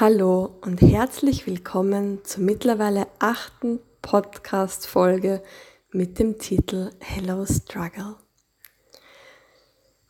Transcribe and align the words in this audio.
Hallo 0.00 0.56
und 0.62 0.80
herzlich 0.80 1.46
willkommen 1.46 2.24
zur 2.24 2.42
mittlerweile 2.42 3.08
achten 3.18 3.78
Podcast-Folge 4.00 5.42
mit 5.90 6.18
dem 6.18 6.38
Titel 6.38 6.90
Hello 6.98 7.44
Struggle. 7.44 8.16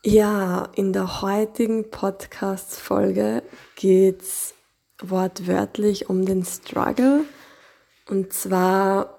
Ja, 0.04 0.68
in 0.76 0.92
der 0.92 1.20
heutigen 1.20 1.90
Podcast-Folge 1.90 3.42
geht 3.74 4.22
es 4.22 4.54
wortwörtlich 5.02 6.08
um 6.08 6.26
den 6.26 6.44
Struggle. 6.44 7.24
Und 8.08 8.32
zwar 8.32 9.18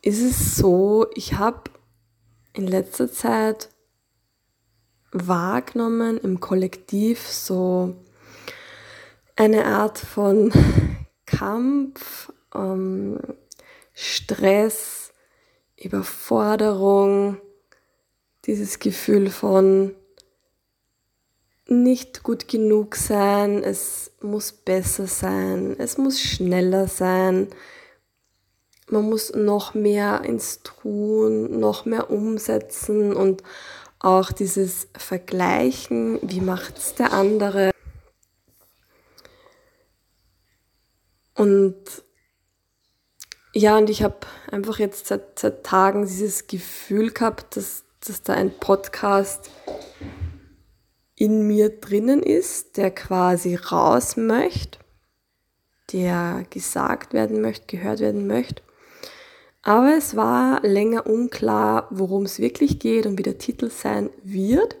ist 0.00 0.22
es 0.22 0.56
so, 0.56 1.06
ich 1.14 1.34
habe 1.34 1.64
in 2.54 2.66
letzter 2.66 3.12
Zeit 3.12 3.68
wahrgenommen 5.12 6.16
im 6.16 6.40
Kollektiv 6.40 7.28
so 7.28 7.96
eine 9.40 9.64
Art 9.64 9.98
von 9.98 10.52
Kampf, 11.24 12.30
ähm, 12.54 13.18
Stress, 13.94 15.12
Überforderung, 15.78 17.38
dieses 18.44 18.80
Gefühl 18.80 19.30
von 19.30 19.94
nicht 21.66 22.22
gut 22.22 22.48
genug 22.48 22.96
sein, 22.96 23.64
es 23.64 24.12
muss 24.20 24.52
besser 24.52 25.06
sein, 25.06 25.74
es 25.78 25.96
muss 25.96 26.20
schneller 26.20 26.86
sein, 26.86 27.48
man 28.90 29.08
muss 29.08 29.32
noch 29.32 29.72
mehr 29.72 30.20
ins 30.22 30.62
Tun, 30.64 31.58
noch 31.58 31.86
mehr 31.86 32.10
umsetzen 32.10 33.16
und 33.16 33.42
auch 34.00 34.32
dieses 34.32 34.88
Vergleichen, 34.98 36.18
wie 36.20 36.42
macht 36.42 36.76
es 36.76 36.94
der 36.94 37.14
andere. 37.14 37.70
Und 41.40 41.74
ja, 43.54 43.78
und 43.78 43.88
ich 43.88 44.02
habe 44.02 44.18
einfach 44.50 44.78
jetzt 44.78 45.06
seit, 45.06 45.38
seit 45.38 45.64
Tagen 45.64 46.02
dieses 46.02 46.48
Gefühl 46.48 47.12
gehabt, 47.12 47.56
dass, 47.56 47.84
dass 48.06 48.20
da 48.20 48.34
ein 48.34 48.50
Podcast 48.50 49.50
in 51.16 51.46
mir 51.46 51.70
drinnen 51.70 52.22
ist, 52.22 52.76
der 52.76 52.90
quasi 52.90 53.54
raus 53.54 54.18
möchte, 54.18 54.80
der 55.94 56.44
gesagt 56.50 57.14
werden 57.14 57.40
möchte, 57.40 57.74
gehört 57.74 58.00
werden 58.00 58.26
möchte. 58.26 58.62
Aber 59.62 59.96
es 59.96 60.16
war 60.16 60.60
länger 60.60 61.06
unklar, 61.06 61.86
worum 61.88 62.24
es 62.24 62.38
wirklich 62.38 62.80
geht 62.80 63.06
und 63.06 63.18
wie 63.18 63.22
der 63.22 63.38
Titel 63.38 63.70
sein 63.70 64.10
wird. 64.22 64.76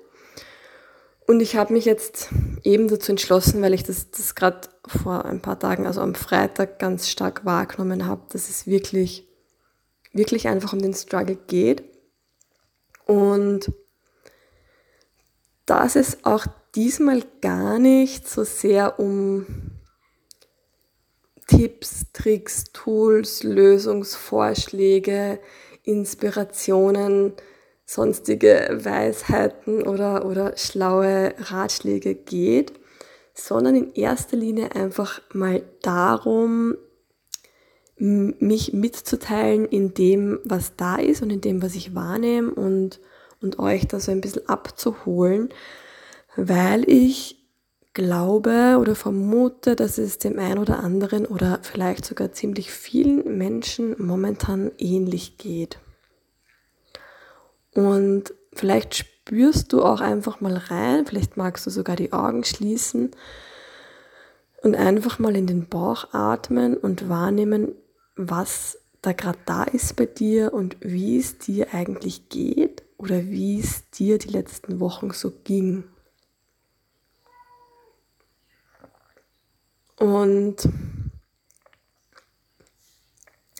Und 1.30 1.38
ich 1.38 1.54
habe 1.54 1.72
mich 1.72 1.84
jetzt 1.84 2.30
eben 2.64 2.88
dazu 2.88 3.12
entschlossen, 3.12 3.62
weil 3.62 3.72
ich 3.72 3.84
das, 3.84 4.10
das 4.10 4.34
gerade 4.34 4.62
vor 4.84 5.24
ein 5.26 5.40
paar 5.40 5.60
Tagen, 5.60 5.86
also 5.86 6.00
am 6.00 6.16
Freitag, 6.16 6.80
ganz 6.80 7.08
stark 7.08 7.44
wahrgenommen 7.44 8.04
habe, 8.04 8.22
dass 8.32 8.48
es 8.48 8.66
wirklich, 8.66 9.28
wirklich 10.12 10.48
einfach 10.48 10.72
um 10.72 10.82
den 10.82 10.92
Struggle 10.92 11.36
geht. 11.46 11.84
Und 13.06 13.72
dass 15.66 15.94
es 15.94 16.24
auch 16.24 16.48
diesmal 16.74 17.22
gar 17.40 17.78
nicht 17.78 18.28
so 18.28 18.42
sehr 18.42 18.98
um 18.98 19.46
Tipps, 21.46 22.06
Tricks, 22.12 22.64
Tools, 22.72 23.44
Lösungsvorschläge, 23.44 25.38
Inspirationen, 25.84 27.34
sonstige 27.90 28.78
Weisheiten 28.82 29.82
oder, 29.82 30.24
oder 30.24 30.56
schlaue 30.56 31.34
Ratschläge 31.38 32.14
geht, 32.14 32.72
sondern 33.34 33.74
in 33.74 33.92
erster 33.94 34.36
Linie 34.36 34.76
einfach 34.76 35.20
mal 35.32 35.64
darum, 35.82 36.76
mich 37.96 38.72
mitzuteilen 38.72 39.66
in 39.66 39.92
dem, 39.92 40.38
was 40.44 40.76
da 40.76 40.96
ist 40.96 41.20
und 41.20 41.30
in 41.30 41.40
dem, 41.40 41.62
was 41.62 41.74
ich 41.74 41.94
wahrnehme 41.94 42.54
und, 42.54 43.00
und 43.42 43.58
euch 43.58 43.88
da 43.88 43.98
so 43.98 44.12
ein 44.12 44.20
bisschen 44.20 44.48
abzuholen, 44.48 45.48
weil 46.36 46.88
ich 46.88 47.44
glaube 47.92 48.78
oder 48.80 48.94
vermute, 48.94 49.74
dass 49.74 49.98
es 49.98 50.18
dem 50.18 50.38
einen 50.38 50.58
oder 50.58 50.78
anderen 50.78 51.26
oder 51.26 51.58
vielleicht 51.62 52.04
sogar 52.04 52.30
ziemlich 52.30 52.70
vielen 52.70 53.36
Menschen 53.36 53.96
momentan 53.98 54.70
ähnlich 54.78 55.38
geht. 55.38 55.80
Und 57.74 58.34
vielleicht 58.52 58.94
spürst 58.94 59.72
du 59.72 59.82
auch 59.82 60.00
einfach 60.00 60.40
mal 60.40 60.56
rein, 60.56 61.06
vielleicht 61.06 61.36
magst 61.36 61.66
du 61.66 61.70
sogar 61.70 61.96
die 61.96 62.12
Augen 62.12 62.44
schließen 62.44 63.12
und 64.62 64.74
einfach 64.74 65.18
mal 65.18 65.36
in 65.36 65.46
den 65.46 65.68
Bauch 65.68 66.12
atmen 66.12 66.76
und 66.76 67.08
wahrnehmen, 67.08 67.72
was 68.16 68.78
da 69.02 69.12
gerade 69.12 69.38
da 69.46 69.64
ist 69.64 69.96
bei 69.96 70.06
dir 70.06 70.52
und 70.52 70.76
wie 70.80 71.18
es 71.18 71.38
dir 71.38 71.72
eigentlich 71.72 72.28
geht 72.28 72.82
oder 72.98 73.24
wie 73.24 73.60
es 73.60 73.88
dir 73.90 74.18
die 74.18 74.28
letzten 74.28 74.78
Wochen 74.80 75.10
so 75.12 75.32
ging. 75.44 75.84
Und 79.96 80.68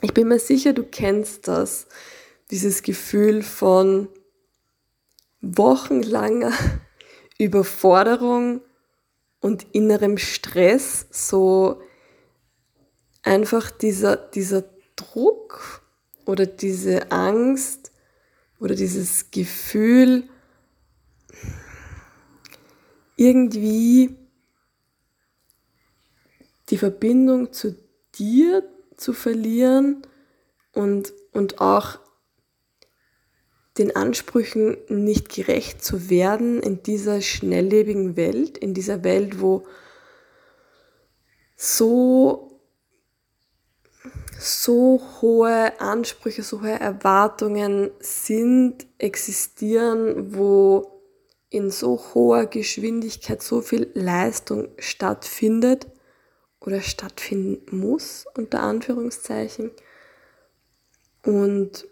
ich 0.03 0.15
bin 0.15 0.29
mir 0.29 0.39
sicher, 0.39 0.73
du 0.73 0.85
kennst 0.85 1.49
das, 1.49 1.87
dieses 2.51 2.83
Gefühl 2.83 3.43
von 3.43 4.09
wochenlanger 5.41 6.53
Überforderung 7.39 8.61
und 9.41 9.67
innerem 9.73 10.19
Stress, 10.19 11.07
so 11.11 11.81
einfach 13.23 13.71
dieser, 13.71 14.17
dieser 14.17 14.65
Druck 14.97 15.83
oder 16.27 16.47
diese 16.47 17.11
Angst 17.11 17.93
oder 18.59 18.75
dieses 18.75 19.31
Gefühl, 19.31 20.29
irgendwie 23.17 24.17
die 26.69 26.79
Verbindung 26.79 27.53
zu 27.53 27.77
dir 28.15 28.63
zu 28.97 29.13
verlieren 29.13 30.03
und, 30.73 31.13
und 31.33 31.61
auch 31.61 31.99
den 33.79 33.95
Ansprüchen 33.95 34.77
nicht 34.89 35.29
gerecht 35.29 35.85
zu 35.85 36.11
werden 36.11 36.61
in 36.63 36.83
dieser 36.83 37.21
schnelllebigen 37.21 38.17
Welt, 38.17 38.59
in 38.59 38.75
dieser 38.75 39.05
Welt, 39.05 39.41
wo 39.41 39.67
so, 41.57 42.61
so 44.39 45.01
hohe 45.21 45.79
Ansprüche, 45.81 46.43
so 46.43 46.63
hohe 46.63 46.81
Erwartungen 46.81 47.91
sind, 48.01 48.87
existieren, 48.99 50.35
wo 50.35 51.01
in 51.51 51.71
so 51.71 52.01
hoher 52.15 52.47
Geschwindigkeit 52.47 53.43
so 53.43 53.61
viel 53.61 53.91
Leistung 53.95 54.69
stattfindet 54.79 55.87
oder 56.61 56.81
stattfinden 56.81 57.79
muss, 57.79 58.25
unter 58.37 58.63
Anführungszeichen. 58.63 59.71
Und 61.25 61.87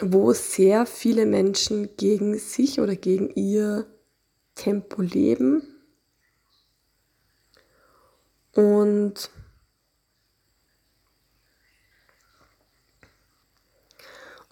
wo 0.00 0.32
sehr 0.32 0.86
viele 0.86 1.26
Menschen 1.26 1.96
gegen 1.96 2.38
sich 2.38 2.80
oder 2.80 2.96
gegen 2.96 3.30
ihr 3.30 3.86
Tempo 4.54 5.02
leben. 5.02 5.62
Und 8.54 9.30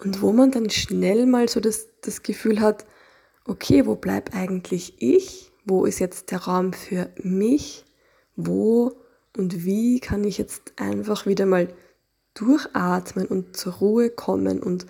Und 0.00 0.22
wo 0.22 0.30
man 0.30 0.52
dann 0.52 0.70
schnell 0.70 1.26
mal 1.26 1.48
so 1.48 1.58
das, 1.58 1.88
das 2.02 2.22
Gefühl 2.22 2.60
hat, 2.60 2.86
okay, 3.44 3.84
wo 3.84 3.96
bleibt 3.96 4.32
eigentlich 4.32 4.94
ich? 5.02 5.50
Wo 5.64 5.86
ist 5.86 5.98
jetzt 5.98 6.30
der 6.30 6.42
Raum 6.42 6.72
für 6.72 7.10
mich? 7.16 7.84
wo 8.38 8.92
und 9.36 9.64
wie 9.64 10.00
kann 10.00 10.24
ich 10.24 10.38
jetzt 10.38 10.72
einfach 10.76 11.26
wieder 11.26 11.44
mal 11.44 11.68
durchatmen 12.34 13.26
und 13.26 13.56
zur 13.56 13.74
Ruhe 13.74 14.10
kommen 14.10 14.62
und 14.62 14.86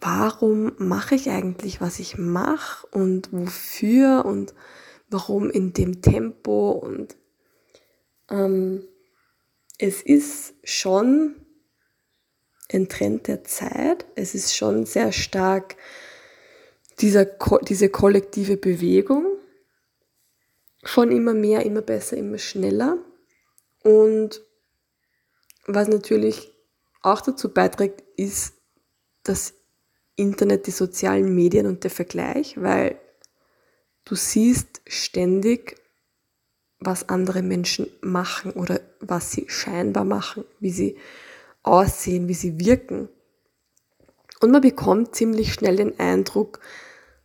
warum 0.00 0.72
mache 0.78 1.14
ich 1.14 1.30
eigentlich, 1.30 1.80
was 1.80 1.98
ich 1.98 2.18
mache 2.18 2.86
und 2.88 3.32
wofür 3.32 4.24
und 4.24 4.54
warum 5.10 5.50
in 5.50 5.72
dem 5.72 6.02
Tempo 6.02 6.70
und 6.70 7.16
ähm, 8.30 8.86
es 9.78 10.02
ist 10.02 10.54
schon 10.64 11.36
ein 12.72 12.88
Trend 12.88 13.28
der 13.28 13.44
Zeit, 13.44 14.04
es 14.14 14.34
ist 14.34 14.54
schon 14.54 14.84
sehr 14.84 15.12
stark 15.12 15.76
dieser, 17.00 17.26
diese 17.62 17.88
kollektive 17.88 18.56
Bewegung, 18.56 19.38
von 20.84 21.10
immer 21.10 21.34
mehr, 21.34 21.64
immer 21.64 21.82
besser, 21.82 22.16
immer 22.16 22.38
schneller. 22.38 22.98
Und 23.82 24.42
was 25.66 25.88
natürlich 25.88 26.52
auch 27.02 27.20
dazu 27.20 27.52
beiträgt, 27.52 28.02
ist 28.16 28.54
das 29.22 29.54
Internet, 30.18 30.66
die 30.66 30.72
sozialen 30.72 31.34
Medien 31.34 31.66
und 31.66 31.84
der 31.84 31.90
Vergleich, 31.90 32.60
weil 32.60 32.98
du 34.04 34.14
siehst 34.14 34.80
ständig 34.86 35.76
was 36.80 37.08
andere 37.08 37.42
Menschen 37.42 37.88
machen 38.00 38.52
oder 38.52 38.80
was 39.00 39.32
sie 39.32 39.46
scheinbar 39.48 40.04
machen, 40.04 40.44
wie 40.60 40.70
sie 40.70 40.96
aussehen, 41.62 42.28
wie 42.28 42.34
sie 42.34 42.60
wirken. 42.60 43.08
Und 44.40 44.50
man 44.50 44.60
bekommt 44.60 45.14
ziemlich 45.14 45.52
schnell 45.52 45.76
den 45.76 45.98
Eindruck, 45.98 46.60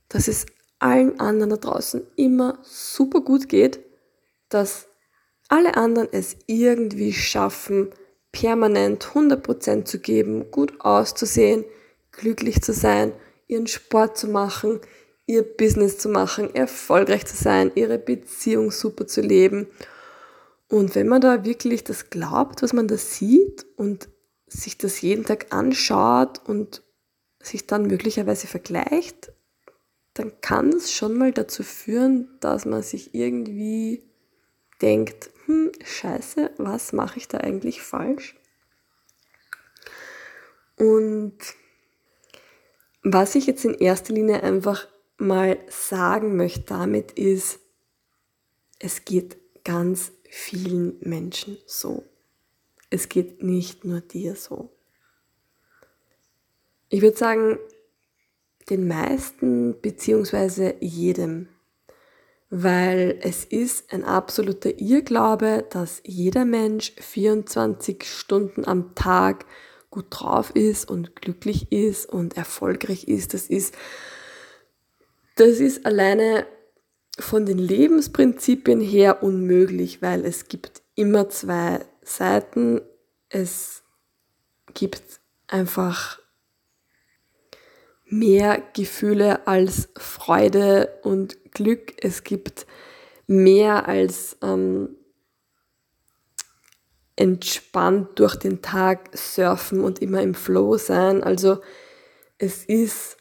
dass 0.09 0.27
es 0.27 0.45
allen 0.79 1.19
anderen 1.19 1.51
da 1.51 1.57
draußen 1.57 2.05
immer 2.15 2.59
super 2.63 3.21
gut 3.21 3.47
geht, 3.47 3.79
dass 4.49 4.87
alle 5.49 5.77
anderen 5.77 6.09
es 6.11 6.35
irgendwie 6.47 7.13
schaffen, 7.13 7.89
permanent 8.31 9.05
100% 9.05 9.85
zu 9.85 9.99
geben, 9.99 10.49
gut 10.51 10.81
auszusehen, 10.81 11.63
glücklich 12.13 12.61
zu 12.61 12.73
sein, 12.73 13.11
ihren 13.47 13.67
Sport 13.67 14.17
zu 14.17 14.27
machen, 14.27 14.79
ihr 15.25 15.43
Business 15.43 15.97
zu 15.97 16.09
machen, 16.09 16.53
erfolgreich 16.55 17.25
zu 17.25 17.35
sein, 17.35 17.71
ihre 17.75 17.97
Beziehung 17.97 18.71
super 18.71 19.07
zu 19.07 19.21
leben. 19.21 19.67
Und 20.69 20.95
wenn 20.95 21.07
man 21.07 21.21
da 21.21 21.45
wirklich 21.45 21.83
das 21.83 22.09
glaubt, 22.09 22.61
was 22.61 22.73
man 22.73 22.87
da 22.87 22.97
sieht 22.97 23.65
und 23.75 24.09
sich 24.47 24.77
das 24.77 25.01
jeden 25.01 25.25
Tag 25.25 25.47
anschaut 25.51 26.41
und 26.47 26.83
sich 27.41 27.67
dann 27.67 27.87
möglicherweise 27.87 28.47
vergleicht, 28.47 29.31
dann 30.13 30.39
kann 30.41 30.69
es 30.69 30.91
schon 30.91 31.17
mal 31.17 31.31
dazu 31.31 31.63
führen, 31.63 32.29
dass 32.39 32.65
man 32.65 32.83
sich 32.83 33.15
irgendwie 33.15 34.03
denkt, 34.81 35.31
hm, 35.45 35.71
scheiße, 35.83 36.51
was 36.57 36.93
mache 36.93 37.17
ich 37.17 37.27
da 37.27 37.39
eigentlich 37.39 37.81
falsch? 37.81 38.35
Und 40.77 41.37
was 43.03 43.35
ich 43.35 43.45
jetzt 43.45 43.65
in 43.65 43.73
erster 43.75 44.13
Linie 44.13 44.43
einfach 44.43 44.87
mal 45.17 45.57
sagen 45.69 46.35
möchte 46.35 46.61
damit 46.61 47.11
ist, 47.11 47.59
es 48.79 49.05
geht 49.05 49.37
ganz 49.63 50.11
vielen 50.29 50.97
Menschen 51.01 51.57
so. 51.65 52.03
Es 52.89 53.09
geht 53.09 53.43
nicht 53.43 53.85
nur 53.85 54.01
dir 54.01 54.35
so. 54.35 54.69
Ich 56.89 57.01
würde 57.01 57.17
sagen, 57.17 57.59
den 58.69 58.87
meisten 58.87 59.79
beziehungsweise 59.81 60.75
jedem, 60.79 61.49
weil 62.49 63.19
es 63.21 63.45
ist 63.45 63.91
ein 63.91 64.03
absoluter 64.03 64.79
Irrglaube, 64.79 65.65
dass 65.69 66.01
jeder 66.05 66.45
Mensch 66.45 66.93
24 66.99 68.03
Stunden 68.03 68.65
am 68.65 68.95
Tag 68.95 69.45
gut 69.93 70.07
drauf 70.09 70.49
ist 70.55 70.89
und 70.89 71.15
glücklich 71.15 71.71
ist 71.71 72.07
und 72.07 72.35
erfolgreich 72.35 73.03
ist. 73.07 73.35
Das 73.35 73.47
ist 73.47 73.75
das 75.35 75.59
ist 75.59 75.85
alleine 75.85 76.47
von 77.19 77.45
den 77.45 77.59
Lebensprinzipien 77.59 78.81
her 78.81 79.21
unmöglich, 79.21 80.01
weil 80.01 80.25
es 80.25 80.47
gibt 80.47 80.81
immer 80.95 81.29
zwei 81.29 81.85
Seiten. 82.01 82.81
Es 83.29 83.83
gibt 84.73 85.03
einfach 85.47 86.19
mehr 88.05 88.63
Gefühle 88.73 89.45
als 89.47 89.89
Freude 89.95 90.99
und 91.03 91.51
Glück. 91.51 91.93
Es 92.03 92.23
gibt 92.23 92.65
mehr 93.27 93.87
als 93.87 94.37
ähm, 94.41 94.95
entspannt 97.15 98.19
durch 98.19 98.35
den 98.35 98.61
Tag 98.61 99.09
surfen 99.15 99.81
und 99.81 99.99
immer 100.01 100.21
im 100.21 100.33
Flow 100.33 100.77
sein. 100.77 101.23
Also 101.23 101.59
es 102.37 102.65
ist 102.65 103.17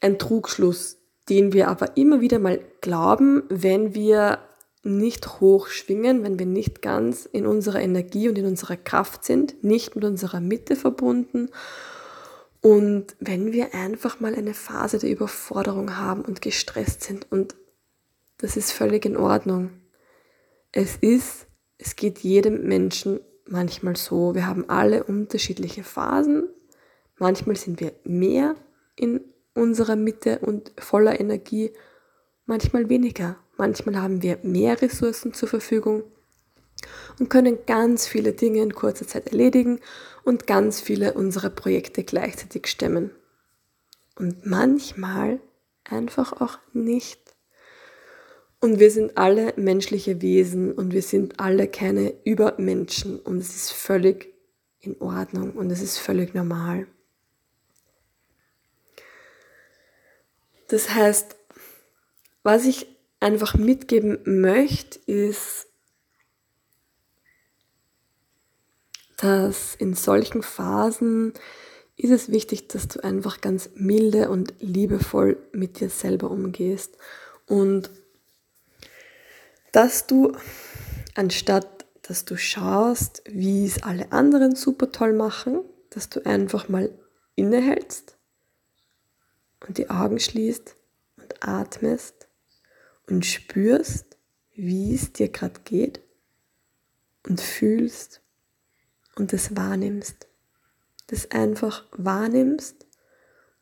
ein 0.00 0.18
Trugschluss, 0.18 0.98
den 1.28 1.52
wir 1.52 1.68
aber 1.68 1.96
immer 1.96 2.20
wieder 2.20 2.38
mal 2.38 2.60
glauben, 2.80 3.44
wenn 3.48 3.94
wir 3.94 4.38
nicht 4.82 5.40
hoch 5.40 5.68
schwingen, 5.68 6.22
wenn 6.22 6.38
wir 6.38 6.44
nicht 6.44 6.82
ganz 6.82 7.24
in 7.24 7.46
unserer 7.46 7.80
Energie 7.80 8.28
und 8.28 8.36
in 8.36 8.44
unserer 8.44 8.76
Kraft 8.76 9.24
sind, 9.24 9.64
nicht 9.64 9.94
mit 9.94 10.04
unserer 10.04 10.40
Mitte 10.40 10.76
verbunden 10.76 11.48
und 12.64 13.14
wenn 13.18 13.52
wir 13.52 13.74
einfach 13.74 14.20
mal 14.20 14.34
eine 14.34 14.54
Phase 14.54 14.98
der 14.98 15.10
Überforderung 15.10 15.98
haben 15.98 16.22
und 16.22 16.40
gestresst 16.40 17.02
sind 17.02 17.30
und 17.30 17.54
das 18.38 18.56
ist 18.56 18.72
völlig 18.72 19.04
in 19.04 19.18
Ordnung. 19.18 19.70
Es 20.72 20.96
ist, 20.96 21.46
es 21.78 21.96
geht 21.96 22.20
jedem 22.20 22.66
Menschen 22.66 23.20
manchmal 23.46 23.96
so. 23.96 24.34
Wir 24.34 24.46
haben 24.46 24.68
alle 24.68 25.04
unterschiedliche 25.04 25.84
Phasen. 25.84 26.48
Manchmal 27.18 27.56
sind 27.56 27.80
wir 27.80 27.92
mehr 28.04 28.54
in 28.96 29.20
unserer 29.54 29.96
Mitte 29.96 30.40
und 30.40 30.72
voller 30.78 31.18
Energie, 31.20 31.70
manchmal 32.46 32.88
weniger. 32.88 33.36
Manchmal 33.56 34.00
haben 34.00 34.22
wir 34.22 34.38
mehr 34.42 34.80
Ressourcen 34.82 35.32
zur 35.32 35.48
Verfügung 35.48 36.02
und 37.18 37.30
können 37.30 37.58
ganz 37.66 38.06
viele 38.06 38.32
Dinge 38.32 38.62
in 38.62 38.74
kurzer 38.74 39.06
Zeit 39.06 39.28
erledigen 39.28 39.80
und 40.24 40.46
ganz 40.46 40.80
viele 40.80 41.14
unserer 41.14 41.50
Projekte 41.50 42.02
gleichzeitig 42.02 42.66
stemmen. 42.66 43.10
Und 44.16 44.46
manchmal 44.46 45.40
einfach 45.84 46.40
auch 46.40 46.58
nicht. 46.72 47.23
Und 48.64 48.78
wir 48.78 48.90
sind 48.90 49.18
alle 49.18 49.52
menschliche 49.56 50.22
Wesen 50.22 50.72
und 50.72 50.94
wir 50.94 51.02
sind 51.02 51.38
alle 51.38 51.68
keine 51.68 52.14
Übermenschen 52.24 53.20
und 53.20 53.36
es 53.36 53.54
ist 53.54 53.72
völlig 53.72 54.32
in 54.80 54.98
Ordnung 55.02 55.52
und 55.52 55.70
es 55.70 55.82
ist 55.82 55.98
völlig 55.98 56.32
normal. 56.32 56.86
Das 60.68 60.88
heißt, 60.88 61.36
was 62.42 62.64
ich 62.64 62.86
einfach 63.20 63.54
mitgeben 63.54 64.20
möchte, 64.24 64.98
ist, 65.12 65.66
dass 69.18 69.74
in 69.74 69.92
solchen 69.92 70.42
Phasen 70.42 71.34
ist 71.96 72.12
es 72.12 72.30
wichtig, 72.30 72.68
dass 72.68 72.88
du 72.88 73.04
einfach 73.04 73.42
ganz 73.42 73.68
milde 73.74 74.30
und 74.30 74.54
liebevoll 74.60 75.36
mit 75.52 75.80
dir 75.80 75.90
selber 75.90 76.30
umgehst 76.30 76.96
und 77.44 77.90
dass 79.74 80.06
du 80.06 80.32
anstatt 81.14 81.74
dass 82.06 82.26
du 82.26 82.36
schaust, 82.36 83.22
wie 83.26 83.64
es 83.64 83.82
alle 83.82 84.12
anderen 84.12 84.54
super 84.54 84.92
toll 84.92 85.14
machen, 85.14 85.60
dass 85.90 86.10
du 86.10 86.24
einfach 86.26 86.68
mal 86.68 86.90
innehältst 87.34 88.16
und 89.66 89.78
die 89.78 89.88
Augen 89.88 90.20
schließt 90.20 90.76
und 91.16 91.48
atmest 91.48 92.28
und 93.08 93.24
spürst, 93.24 94.18
wie 94.54 94.94
es 94.94 95.12
dir 95.12 95.28
gerade 95.28 95.60
geht 95.64 96.00
und 97.26 97.40
fühlst 97.40 98.20
und 99.16 99.32
das 99.32 99.56
wahrnimmst. 99.56 100.28
Das 101.06 101.30
einfach 101.30 101.86
wahrnimmst 101.92 102.86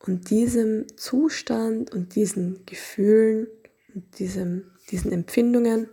und 0.00 0.31
diesem 0.31 0.87
Zustand 0.97 1.92
und 1.92 2.16
diesen 2.16 2.66
Gefühlen 2.66 3.47
und 3.95 4.19
diesem, 4.19 4.73
diesen 4.90 5.12
Empfindungen 5.12 5.88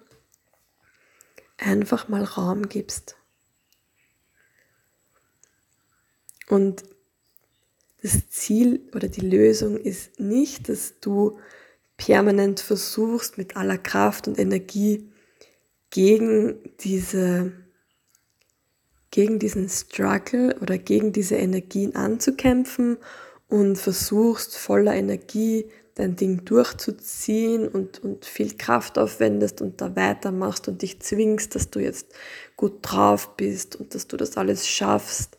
einfach 1.60 2.08
mal 2.08 2.24
Raum 2.24 2.70
gibst. 2.70 3.16
Und 6.48 6.84
das 8.02 8.30
Ziel 8.30 8.82
oder 8.94 9.08
die 9.08 9.28
Lösung 9.28 9.78
ist 9.78 10.20
nicht, 10.20 10.70
dass 10.70 11.00
du 11.00 11.40
permanent 11.98 12.62
versuchst, 12.62 13.38
mit 13.38 13.58
aller 13.58 13.78
Kraft 13.78 14.28
und 14.28 14.40
Energie 14.40 15.12
gegen 15.90 16.60
diese 16.80 17.52
gegen 19.12 19.40
diesen 19.40 19.70
Struggle 19.70 20.56
oder 20.62 20.78
gegen 20.78 21.12
diese 21.12 21.36
Energien 21.36 21.96
anzukämpfen 21.96 22.98
und 23.48 23.78
versuchst 23.78 24.56
voller 24.56 24.94
Energie 24.94 25.66
dein 26.00 26.16
Ding 26.16 26.46
durchzuziehen 26.46 27.68
und, 27.68 28.04
und 28.04 28.26
viel 28.26 28.58
Kraft 28.58 28.98
aufwendest 28.98 29.62
und 29.62 29.82
da 29.82 29.96
weitermachst 29.96 30.68
und 30.68 30.82
dich 30.82 31.00
zwingst, 31.02 31.56
dass 31.56 31.70
du 31.70 31.80
jetzt 31.80 32.08
gut 32.56 32.80
drauf 32.82 33.36
bist 33.38 33.76
und 33.76 33.94
dass 33.96 34.08
du 34.08 34.18
das 34.18 34.38
alles 34.38 34.68
schaffst. 34.68 35.38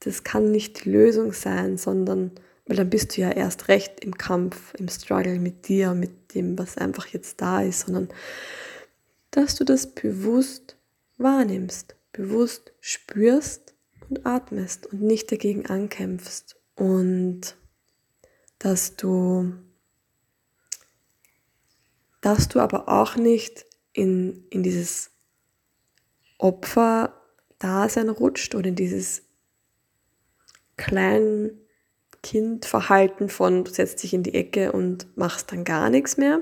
Das 0.00 0.24
kann 0.24 0.50
nicht 0.50 0.84
die 0.84 0.90
Lösung 0.90 1.32
sein, 1.32 1.78
sondern, 1.78 2.32
weil 2.66 2.76
dann 2.76 2.90
bist 2.90 3.16
du 3.16 3.22
ja 3.22 3.30
erst 3.30 3.68
recht 3.68 4.04
im 4.04 4.16
Kampf, 4.18 4.74
im 4.74 4.88
Struggle 4.88 5.38
mit 5.38 5.68
dir, 5.68 5.94
mit 5.94 6.34
dem, 6.34 6.58
was 6.58 6.76
einfach 6.76 7.06
jetzt 7.06 7.40
da 7.40 7.62
ist, 7.62 7.86
sondern 7.86 8.08
dass 9.30 9.54
du 9.54 9.64
das 9.64 9.94
bewusst 9.94 10.76
wahrnimmst 11.16 11.94
bewusst 12.14 12.72
spürst 12.80 13.74
und 14.08 14.24
atmest 14.24 14.86
und 14.86 15.02
nicht 15.02 15.30
dagegen 15.30 15.66
ankämpfst 15.66 16.56
und 16.76 17.56
dass 18.58 18.96
du 18.96 19.52
dass 22.24 22.48
du 22.48 22.60
aber 22.60 22.88
auch 22.88 23.16
nicht 23.16 23.66
in, 23.92 24.46
in 24.48 24.62
dieses 24.62 25.10
Opfer-Dasein 26.38 28.08
rutscht 28.08 28.54
oder 28.54 28.68
in 28.68 28.76
dieses 28.76 29.22
kleinen 30.78 31.60
Kindverhalten 32.22 33.28
von 33.28 33.64
du 33.64 33.70
setzt 33.70 34.02
dich 34.02 34.14
in 34.14 34.22
die 34.22 34.32
Ecke 34.32 34.72
und 34.72 35.06
machst 35.18 35.52
dann 35.52 35.64
gar 35.64 35.90
nichts 35.90 36.16
mehr, 36.16 36.40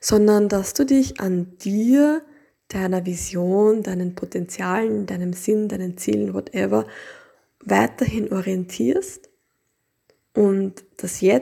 sondern 0.00 0.48
dass 0.48 0.72
du 0.72 0.86
dich 0.86 1.20
an 1.20 1.58
dir, 1.58 2.22
deiner 2.68 3.04
Vision, 3.04 3.82
deinen 3.82 4.14
Potenzialen, 4.14 5.06
deinem 5.06 5.32
Sinn, 5.32 5.66
deinen 5.66 5.98
Zielen, 5.98 6.32
whatever, 6.32 6.86
weiterhin 7.58 8.32
orientierst 8.32 9.28
und 10.32 10.84
das 10.96 11.20
jetzt 11.20 11.40